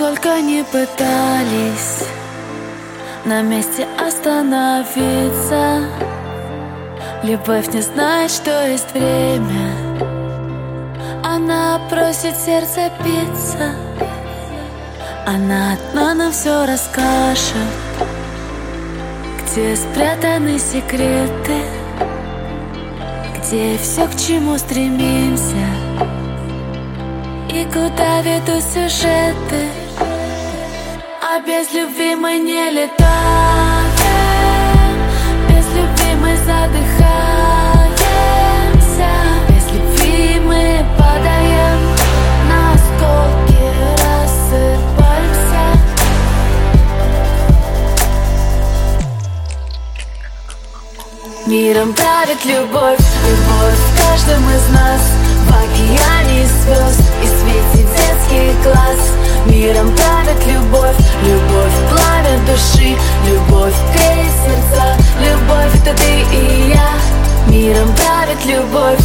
[0.00, 2.06] Сколько не пытались
[3.26, 5.82] на месте остановиться.
[7.22, 9.74] Любовь не знает, что есть время.
[11.22, 13.74] Она просит сердце биться.
[15.26, 17.70] Она одна нам все расскажет.
[19.42, 21.60] Где спрятаны секреты?
[23.36, 25.66] Где все, к чему стремимся?
[27.50, 29.89] И куда ведут сюжеты
[31.32, 32.90] А без любви мы не летаем.
[35.48, 37.94] Без любви мы задыхаемся.
[39.48, 41.78] Без любви мы падаем
[42.48, 43.62] На осколки
[44.02, 45.64] рассыпаемся.
[51.46, 55.02] Миром правит любовь, любовь в каждом из нас.
[55.46, 57.99] В океане звезд и свете
[68.46, 68.99] любовь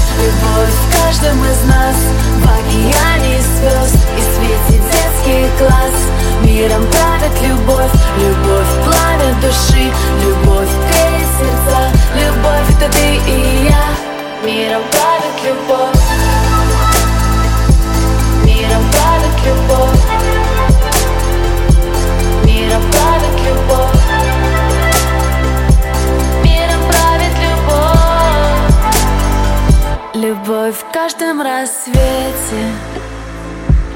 [30.76, 32.64] в каждом рассвете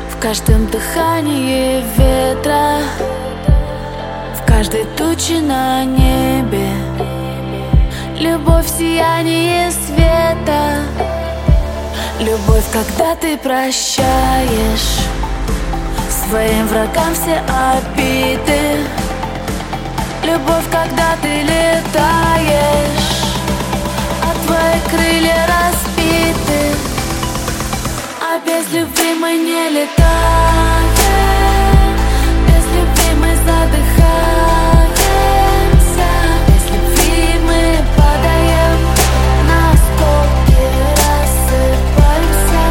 [0.09, 2.77] В каждом дыхании ветра
[4.36, 6.71] В каждой туче на небе.
[8.17, 10.83] Любовь в сиянии света
[12.20, 14.99] Любовь, когда ты прощаешь
[16.09, 18.86] Своим врагам все обиды.
[20.23, 23.18] Любовь, когда ты летаешь
[28.71, 30.89] без любви мы не летаем
[32.47, 33.80] Без любви мы задыхаемся
[36.47, 37.61] Без любви мы
[37.95, 38.77] падаем
[39.47, 40.63] На осколки
[40.99, 42.63] рассыпаемся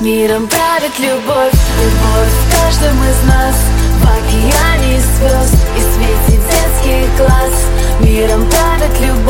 [0.00, 3.56] Миром правит любовь, любовь в каждом из нас.
[4.00, 6.34] В океане звезд и свете
[6.84, 7.54] детских глаз.
[8.00, 9.23] Миром правит любовь,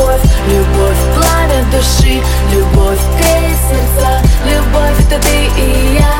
[1.85, 2.21] души.
[2.51, 6.15] Любовь греет сердца, любовь это ты и я.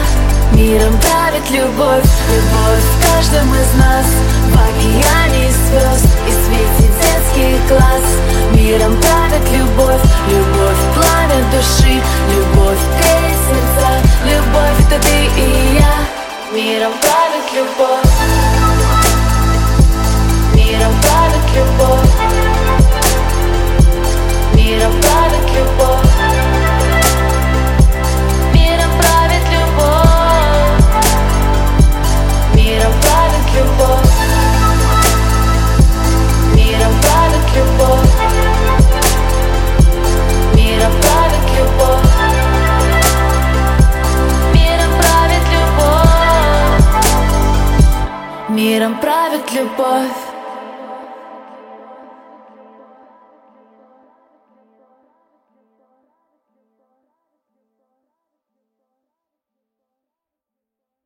[0.54, 4.06] Миром правит любовь, любовь в каждом из нас.
[4.50, 8.06] В океане звезд и свете детских глаз.
[8.54, 12.02] Миром правит любовь, любовь пламя души.
[12.34, 12.80] Любовь
[48.56, 50.25] Миром правит любовь